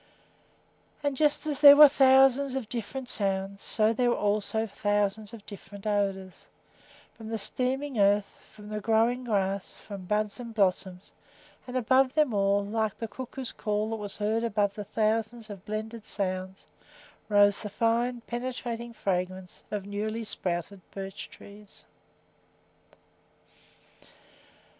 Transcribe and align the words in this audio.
And 1.03 1.15
just 1.15 1.45
as 1.45 1.59
there 1.59 1.75
were 1.75 1.87
thousands 1.87 2.55
of 2.55 2.67
different 2.67 3.07
sounds, 3.07 3.61
so 3.61 3.89
were 3.89 3.93
there 3.93 4.11
also 4.15 4.65
thousands 4.65 5.31
of 5.31 5.45
different 5.45 5.85
odors, 5.85 6.47
from 7.13 7.29
the 7.29 7.37
steaming 7.37 7.99
earth, 7.99 8.39
from 8.51 8.69
the 8.69 8.79
growing 8.81 9.23
grass, 9.23 9.75
from 9.75 10.05
buds 10.05 10.39
and 10.39 10.55
blossoms; 10.55 11.11
and 11.67 11.77
above 11.77 12.15
them 12.15 12.33
all, 12.33 12.65
like 12.65 12.97
the 12.97 13.07
cuckoo's 13.07 13.51
call 13.51 13.91
that 13.91 13.97
was 13.97 14.17
heard 14.17 14.43
above 14.43 14.73
the 14.73 14.85
thousands 14.85 15.51
of 15.51 15.65
blended 15.65 16.03
sounds, 16.03 16.65
rose 17.29 17.61
the 17.61 17.69
fine, 17.69 18.21
penetrating 18.21 18.93
fragrance 18.93 19.61
of 19.69 19.85
newly 19.85 20.23
sprouted 20.23 20.81
birch 20.89 21.29
trees. 21.29 21.85